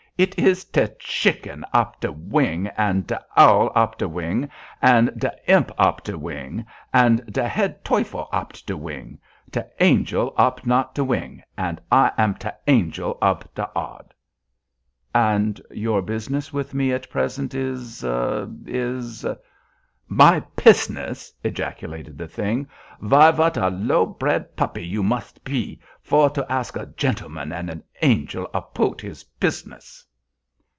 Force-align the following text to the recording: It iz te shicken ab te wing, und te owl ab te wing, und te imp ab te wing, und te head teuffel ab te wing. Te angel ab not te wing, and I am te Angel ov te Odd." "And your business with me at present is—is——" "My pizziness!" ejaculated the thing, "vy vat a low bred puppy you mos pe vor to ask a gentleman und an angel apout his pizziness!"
It 0.17 0.37
iz 0.37 0.63
te 0.65 0.87
shicken 0.99 1.63
ab 1.73 1.99
te 1.99 2.09
wing, 2.11 2.67
und 2.77 3.07
te 3.07 3.15
owl 3.35 3.71
ab 3.75 3.97
te 3.97 4.05
wing, 4.07 4.51
und 4.79 5.19
te 5.19 5.29
imp 5.47 5.71
ab 5.79 6.01
te 6.03 6.13
wing, 6.15 6.63
und 6.93 7.33
te 7.33 7.41
head 7.49 7.83
teuffel 7.83 8.27
ab 8.31 8.53
te 8.53 8.75
wing. 8.77 9.17
Te 9.51 9.61
angel 9.79 10.31
ab 10.37 10.63
not 10.63 10.93
te 10.93 11.01
wing, 11.03 11.41
and 11.57 11.81
I 11.91 12.11
am 12.19 12.35
te 12.35 12.49
Angel 12.67 13.17
ov 13.19 13.51
te 13.55 13.63
Odd." 13.75 14.13
"And 15.11 15.59
your 15.71 16.03
business 16.03 16.53
with 16.53 16.75
me 16.75 16.93
at 16.93 17.09
present 17.09 17.55
is—is——" 17.55 17.95
"My 20.07 20.39
pizziness!" 20.55 21.31
ejaculated 21.43 22.19
the 22.19 22.27
thing, 22.27 22.67
"vy 22.99 23.31
vat 23.31 23.57
a 23.57 23.69
low 23.69 24.05
bred 24.05 24.55
puppy 24.55 24.85
you 24.85 25.01
mos 25.01 25.31
pe 25.43 25.79
vor 26.03 26.29
to 26.29 26.45
ask 26.51 26.75
a 26.77 26.85
gentleman 26.85 27.51
und 27.51 27.71
an 27.71 27.83
angel 28.03 28.47
apout 28.53 29.01
his 29.01 29.23
pizziness!" 29.39 30.05